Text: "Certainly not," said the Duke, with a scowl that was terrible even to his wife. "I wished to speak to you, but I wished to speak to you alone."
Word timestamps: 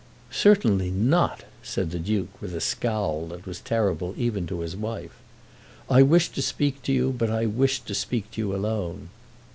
"Certainly 0.33 0.89
not," 0.89 1.43
said 1.61 1.91
the 1.91 1.99
Duke, 1.99 2.41
with 2.41 2.55
a 2.55 2.59
scowl 2.59 3.27
that 3.27 3.45
was 3.45 3.59
terrible 3.61 4.15
even 4.17 4.47
to 4.47 4.61
his 4.61 4.75
wife. 4.75 5.15
"I 5.91 6.01
wished 6.01 6.33
to 6.33 6.41
speak 6.41 6.81
to 6.85 6.91
you, 6.91 7.13
but 7.15 7.29
I 7.29 7.45
wished 7.45 7.85
to 7.85 7.93
speak 7.93 8.31
to 8.31 8.41
you 8.41 8.55
alone." 8.55 9.09